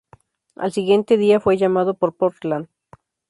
[0.55, 2.67] Al siguiente día fue llamado por Portland.